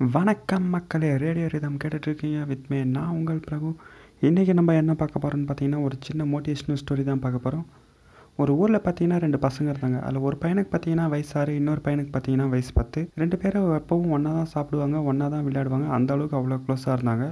[0.00, 3.70] வணக்கம் மக்களே Radio Rhythm கேட்டுட்ருக்கீங்க வித் மே நான் உங்கள் பிரபு.
[4.28, 7.66] இன்றைக்கி நம்ம என்ன பார்க்க போகிறோம்னு பார்த்தீங்கன்னா ஒரு சின்ன மோட்டிவேஷ்னல் ஸ்டோரி தான் பார்க்க போகிறோம்
[8.42, 9.98] ஒரு ஊரில் பார்த்தீங்கன்னா ரெண்டு பசங்க இருந்தாங்க.
[10.06, 13.02] அதில் ஒரு பையனுக்கு பார்த்தீங்கன்னா வயசு ஆறு இன்னொரு பையனுக்கு பார்த்தீங்கன்னா வயசு பத்து.
[13.22, 15.88] ரெண்டு பேரும் எப்பவும் ஒன்றா தான் சாப்பிடுவாங்க ஒன்றா தான் விளையாடுவாங்க.
[15.98, 17.26] அந்த அளவுக்கு அவ்வளோ க்ளோஸாக இருந்தாங்க.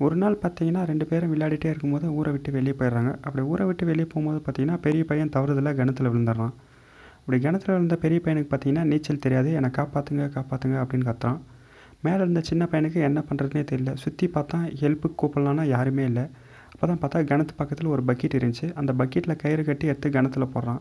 [0.00, 3.12] ஒரு நாள் பார்த்தீங்கன்னா ரெண்டு பேரும் விளையாடிட்டே இருக்கும்போது ஊரை விட்டு வெளியே போயிடுறாங்க.
[3.26, 6.54] அப்படி ஊரை விட்டு வெளியே போகும்போது பார்த்தீங்கன்னா பெரிய பையன் தவறுதலாக கிணத்துல விழுந்துடுறான்.
[7.20, 9.50] அப்படி கிணத்துல விழுந்த பெரிய பையனுக்கு பார்த்தீங்கன்னா நீச்சல் தெரியாது.
[9.60, 11.40] என்னை காப்பாற்றுங்க காப்பாற்றுங்க அப்படின்னு கத்துறான்.
[12.06, 13.92] மேலே இருந்த சின்ன பையனுக்கு என்ன பண்ணுறதுனே தெரியல.
[14.02, 16.24] சுற்றி பார்த்தா ஹெல்ப்புக்கு கூப்பிடலான்னா யாருமே இல்லை.
[16.72, 18.68] அப்போ தான் பார்த்தா கிணத்து பக்கத்தில் ஒரு பக்கெட் இருந்துச்சு.
[18.80, 20.80] அந்த பக்கெட்டில் கயிறு கட்டி எடுத்து கிணத்துல போடுறான்.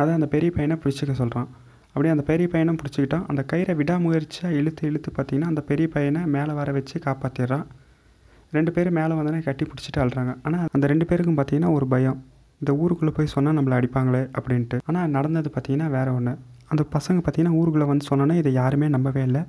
[0.00, 1.48] அதை அந்த பெரிய பையனை பிடிச்சிக்க சொல்கிறான்
[1.92, 3.24] அப்படியே அந்த பெரிய பையனும் பிடிச்சிக்கிட்டான்.
[3.30, 7.66] அந்த கயிறை விடாமுயற்சியாக இழுத்து இழுத்து பார்த்தீங்கன்னா அந்த பெரிய பையனை மேலே வர வச்சு காப்பாற்றிடுறான்
[8.56, 10.32] ரெண்டு பேரும் மேலே வந்தோடனே கட்டி பிடிச்சிட்டு அழுறாங்க.
[10.46, 12.18] ஆனால் அந்த ரெண்டு பேருக்கும் பார்த்தீங்கன்னா ஒரு பயம்.
[12.62, 14.78] இந்த ஊருக்குள்ளே போய் சொன்னால் நம்மளை அடிப்பாங்களே அப்படின்ட்டு.
[14.88, 16.32] ஆனால் நடந்தது பார்த்தீங்கன்னா வேறு ஒன்று
[16.72, 19.42] அந்த பசங்க பார்த்தீங்கன்னா ஊருக்குள்ளே வந்து சொன்னோன்னே இதை யாருமே நம்பவே இல்லை.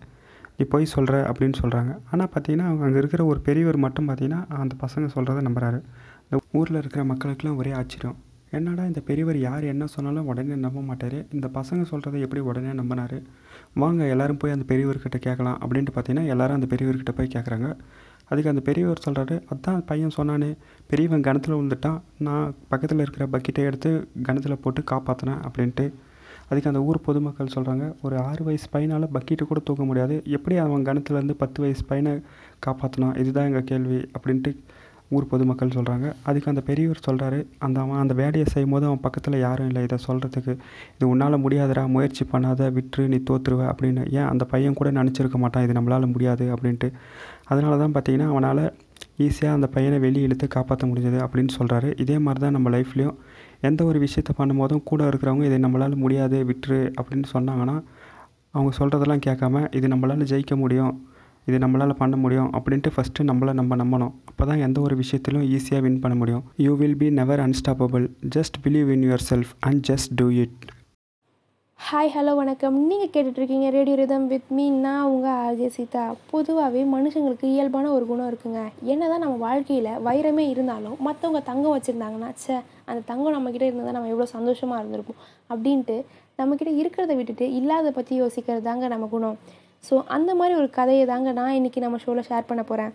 [0.59, 4.75] நீ போய் சொல்கிற அப்படின்னு சொல்கிறாங்க ஆனால் பார்த்தீங்கன்னா அவங்க அங்கே இருக்கிற ஒரு பெரியவர் மட்டும் பார்த்தீங்கன்னா அந்த
[4.83, 5.79] பசங்க சொல்கிறத நம்புறாரு.
[6.25, 8.17] இந்த ஊரில் இருக்கிற மக்களுக்கெல்லாம் ஒரே ஆச்சரியம்.
[8.57, 11.17] என்னடா இந்த பெரியவர் யார் என்ன சொன்னாலும் உடனே நம்ப மாட்டார்.
[11.35, 13.17] இந்த பசங்க சொல்கிறத எப்படி உடனே நம்பினாரு?
[13.81, 17.69] வாங்க எல்லாரும் போய் அந்த பெரியவர்கிட்ட கேட்கலாம் அப்படின்ட்டு பார்த்தீங்கன்னா எல்லோரும் அந்த பெரியவர்கிட்ட போய் கேட்குறாங்க.
[18.29, 20.51] அதுக்கு அந்த பெரியவர் சொல்கிறாரு அதான் பையன் சொன்னானே
[20.91, 21.99] பெரியவன் கணத்தில் விழுந்துட்டான்.
[22.27, 23.91] நான் பக்கத்தில் இருக்கிற பக்கெட்டை எடுத்து
[24.27, 25.85] கணத்தில் போட்டு காப்பாற்றினேன் அப்படின்ட்டு
[26.53, 30.15] அதுக்கு அந்த ஊர் பொதுமக்கள் சொல்கிறாங்க ஒரு ஆறு வயசு பையனால் பக்கெட்டு கூட தூக்க முடியாது.
[30.37, 32.13] எப்படி அவன் கணத்துலேருந்து பத்து வயசு பையனை
[32.67, 34.51] காப்பாற்றினான் இதுதான் எங்கள் கேள்வி அப்படின்ட்டு
[35.15, 39.37] ஊர் பொதுமக்கள் சொல்கிறாங்க அதுக்கு அந்த பெரியவர் சொல்கிறாரு அந்த அவன் அந்த வேலையை செய்யும் போது அவன் பக்கத்தில்
[39.43, 39.81] யாரும் இல்லை.
[39.87, 40.53] இதை சொல்கிறதுக்கு
[40.95, 44.03] இது உன்னால் முடியாதடா முயற்சி பண்ணாத விட்டுரு நீ தோற்றுருவ அப்படின்னு.
[44.19, 46.89] ஏன் அந்த பையன் கூட நினச்சிருக்க மாட்டான் இது நம்மளால் முடியாது அப்படின்ட்டு.
[47.51, 48.63] அதனால தான் பார்த்தீங்கன்னா அவனால்
[49.19, 53.17] ஈஸியாக அந்த பையனை வெளியே இழுத்து காப்பாற்ற முடிஞ்சது அப்படின்னு சொல்கிறாரு இதே மாதிரி தான் நம்ம லைஃப்லேயும்
[53.61, 57.75] எந்த ஒரு விஷயத்த பண்ணும்போதும் கூட இருக்கிறவங்க இதை நம்மளால் முடியாது விட்டுரு அப்படின்னு சொன்னாங்கன்னா
[58.51, 61.11] அவங்க சொல்கிறதெல்லாம் கேட்காம இது நம்மளால் ஜெயிக்க முடியும்
[61.47, 64.13] இது நம்மளால் பண்ண முடியும் அப்படின்ட்டு ஃபஸ்ட்டு நம்மளை நம்ம நம்பணும்.
[64.25, 66.43] அப்போ தான் எந்த ஒரு விஷயத்திலும் ஈஸியாக வின் பண்ண முடியும்.
[66.57, 70.59] You will be never unstoppable just believe in yourself and just do it
[71.87, 72.75] hi hello வணக்கம்.
[72.89, 76.03] நீங்கள் கேட்டுட்ருக்கீங்க ரேடியோ ரிதம் வித் மீ நான் உங்கள் ஆர்ஜே சீதா.
[76.31, 78.61] பொதுவாகவே மனுஷங்களுக்கு இயல்பான ஒரு குணம் இருக்குங்க.
[78.93, 82.55] என்ன தான் நம்ம வாழ்க்கையில் வைரமே இருந்தாலும் மற்றவங்க தங்கம் வச்சுருந்தாங்கன்னா சே
[82.89, 85.19] அந்த தங்கம் நம்மக்கிட்ட இருந்தால் நம்ம எவ்வளோ சந்தோஷமாக இருந்திருப்போம்
[85.53, 85.97] அப்படின்ட்டு
[86.39, 89.37] நம்மக்கிட்ட இருக்கிறத விட்டுட்டு இல்லாத பற்றி யோசிக்கிறது தாங்க நம்ம குணம்.
[89.89, 92.93] ஸோ அந்த மாதிரி ஒரு கதையை தாங்க நான் இன்றைக்கி நம்ம ஷோவில் ஷேர் பண்ண போகிறேன்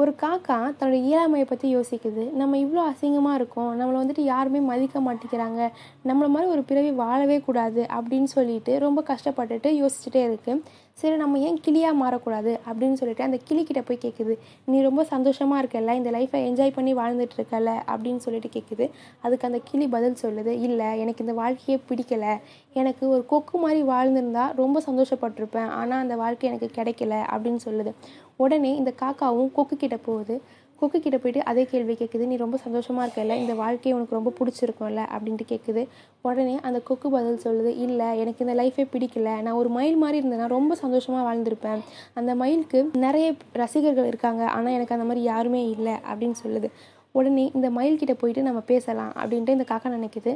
[0.00, 2.22] ஒரு காக்கா தன்னோட இயலாமையை பற்றி யோசிக்குது.
[2.32, 3.72] நம்ம இவ்வளோ அசிங்கமாக இருக்கோம்.
[3.80, 5.60] நம்மளை வந்துட்டு யாருமே மதிக்க மாட்டேங்கிறாங்க.
[6.08, 10.62] நம்மளை மாதிரி ஒரு பிறவி வாழவே கூடாது அப்படின்னு சொல்லிட்டு ரொம்ப கஷ்டப்பட்டுட்டு யோசிச்சுட்டே இருக்குது
[10.98, 12.52] சரி நம்ம ஏன் கிளியாக மாறக்கூடாது?
[12.68, 17.36] அப்படின்னு சொல்லிட்டு அந்த கிளிக்கிட்ட போய் கேட்குது நீ ரொம்ப சந்தோஷமாக இருக்கல இந்த லைஃப்பை என்ஜாய் பண்ணி வாழ்ந்துட்டு
[17.38, 20.46] இருக்கல அப்படின்னு சொல்லிட்டு கேட்குது அதுக்கு அந்த கிளி பதில் சொல்லுது.
[20.46, 22.26] இல்லை எனக்கு இந்த வாழ்க்கையே பிடிக்கல.
[22.72, 25.70] எனக்கு ஒரு கொக்கு மாதிரி வாழ்ந்திருந்தா ரொம்ப சந்தோஷப்பட்டிருப்பேன்.
[25.80, 27.92] ஆனால் அந்த வாழ்க்கை எனக்கு கிடைக்கல அப்படின்னு சொல்லுது.
[28.36, 30.36] உடனே இந்த காக்காவும் கொக்கு கிட்ட போகுது.
[30.82, 35.02] கொக்கு கிட்ட போயிட்டு அதே கேள்வி கேட்குது நீ ரொம்ப சந்தோஷமாக இருக்கல இந்த வாழ்க்கையை உனக்கு ரொம்ப பிடிச்சிருக்கும்ல?
[35.14, 35.82] அப்படின்ட்டு கேட்குது
[36.20, 39.28] உடனே அந்த கொக்கு பதில் சொல்லுது இல்லை எனக்கு இந்த லைஃபே பிடிக்கல.
[39.46, 41.82] நான் ஒரு மயில் மாதிரி இருந்தேன்னா ரொம்ப சந்தோஷமாக வாழ்ந்திருப்பேன்.
[42.14, 44.42] அந்த மயிலுக்கு நிறைய ரசிகர்கள் இருக்காங்க.
[44.56, 45.94] ஆனால் எனக்கு அந்த மாதிரி யாருமே இல்லை.
[46.12, 46.70] அப்படின்னு சொல்லுது.
[47.18, 50.34] உடனே இந்த மயில்கிட்ட போயிட்டு நம்ம பேசலாம் அப்படின்ட்டு இந்த காக்கா நினைக்குது.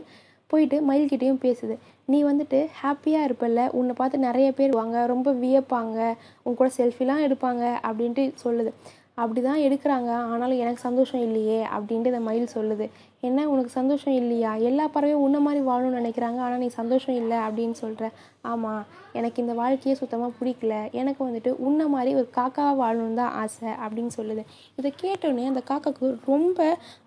[0.50, 1.76] போயிட்டு மயில்கிட்டையும் பேசுது.
[2.04, 3.62] நீ வந்துட்டு ஹாப்பியாக இருப்பல்ல.
[3.70, 5.98] உன்னை பார்த்து நிறைய பேர் வாங்க ரொம்ப வியப்பாங்க.
[6.42, 7.64] உன் கூட செல்ஃபிலாம் எடுப்பாங்க.
[7.88, 8.72] அப்படின்ட்டு சொல்லுது.
[9.18, 10.10] அப்படி தான் எடுக்கிறாங்க.
[10.32, 12.86] ஆனாலும் எனக்கு சந்தோஷம் இல்லையே அப்படின்ட்டு இந்த மயில் சொல்லுது.
[13.28, 14.50] என்ன உனக்கு சந்தோஷம் இல்லையா?
[14.68, 16.38] எல்லா பறவையும் உன்ன மாதிரி வாழணும்னு நினைக்கிறாங்க.
[16.46, 18.10] ஆனால் நீ சந்தோஷம் இல்லை அப்படின்னு சொல்கிற
[18.52, 18.84] ஆமாம்
[19.18, 20.74] எனக்கு இந்த வாழ்க்கையே சுத்தமாக பிடிக்கல.
[21.00, 24.42] எனக்கு வந்துட்டு உன்ன மாதிரி ஒரு காக்காவாக வாழணும்னு தான் ஆசை அப்படின்னு சொல்லுது.
[24.78, 26.58] இதை கேட்டோன்னே அந்த காக்காவுக்கு ரொம்ப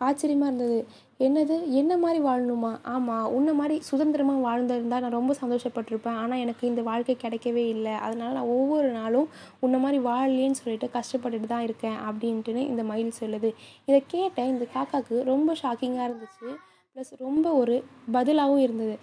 [0.07, 0.79] ஆச்சரியமாக இருந்தது.
[1.27, 1.55] என்னது?
[1.79, 2.71] என்ன மாதிரி வாழணுமா?
[2.93, 6.19] ஆமாம் உன்ன மாதிரி சுதந்திரமாக வாழ்ந்திருந்தால் நான் ரொம்ப சந்தோஷப்பட்டிருப்பேன்.
[6.23, 7.95] ஆனால் எனக்கு இந்த வாழ்க்கை கிடைக்கவே இல்லை.
[8.05, 9.27] அதனால் நான் ஒவ்வொரு நாளும்
[9.59, 13.51] உன்ன மாதிரி வாழலேன்னு சொல்லிட்டு கஷ்டப்பட்டுட்டு தான் இருக்கேன் அப்படின்ட்டுன்னு இந்த மயில் சொல்லுது.
[13.89, 16.49] இதை கேட்ட இந்த காக்காவுக்கு ரொம்ப ஷாக்கிங்காக இருந்துச்சு.
[16.95, 17.75] ப்ளஸ் ரொம்ப ஒரு
[18.13, 18.95] பதிலாகவும் இருந்தது.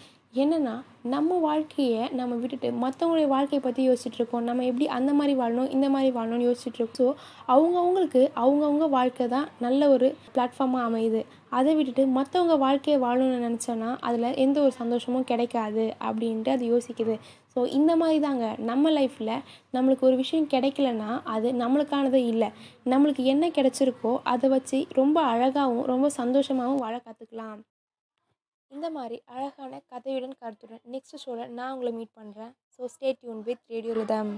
[0.43, 0.73] என்னென்னா
[1.13, 4.47] நம்ம வாழ்க்கையை நம்ம விட்டுட்டு மற்றவங்களுடைய வாழ்க்கையை பற்றி யோசிச்சுட்டு இருக்கோம்.
[4.49, 6.97] நம்ம எப்படி அந்த மாதிரி வாழணும் இந்த மாதிரி வாழணும்னு யோசிச்சுட்டு இருக்கோம்.
[7.01, 7.07] ஸோ
[7.55, 11.21] அவங்கவுங்களுக்கு அவங்கவுங்க வாழ்க்கை தான் நல்ல ஒரு பிளாட்ஃபார்மாக அமையுது.
[11.59, 17.17] அதை விட்டுட்டு மற்றவங்க வாழ்க்கையை வாழணும்னு நினச்சோன்னா அதில் எந்த ஒரு சந்தோஷமும் கிடைக்காது அப்படின்ட்டு அது யோசிக்குது.
[17.55, 18.47] ஸோ இந்த மாதிரி தாங்க.
[18.71, 19.35] நம்ம லைஃப்பில்
[19.77, 22.51] நம்மளுக்கு ஒரு விஷயம் கிடைக்கலன்னா அது நம்மளுக்கானதே இல்லை.
[22.95, 27.63] நம்மளுக்கு என்ன கிடைச்சிருக்கோ அதை வச்சு ரொம்ப அழகாகவும் ரொம்ப சந்தோஷமாகவும் வாழ கற்றுக்கலாம்
[28.71, 33.65] இந்த மாதிரி அழகான கதையுடன் கருத்துடன் நெக்ஸ்ட் ஷோவில் நான் உங்களை மீட் பண்ணுறேன் so stay tuned with
[33.71, 34.33] Radio Rhythm